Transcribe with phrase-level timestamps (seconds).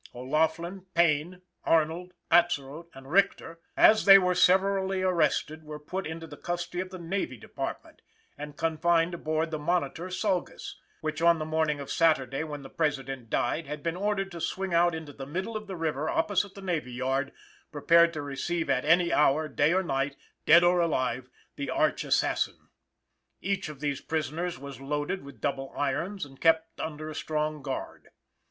[0.15, 6.37] O'Laughlin, Payne, Arnold, Atzerodt and Richter, as they were severally arrested, were put into the
[6.37, 8.01] custody of the Navy Department
[8.35, 12.67] and confined on board the Monitor Saugus, which on the morning of Saturday, when the
[12.69, 16.55] President died, had been ordered to swing out into the middle of the river opposite
[16.55, 17.31] the Navy Yard,
[17.71, 20.15] prepared to receive at any hour, day or night,
[20.47, 22.69] dead or alive, the arch assassin.
[23.39, 28.09] Each of these prisoners was loaded with double irons and kept under a strong guard.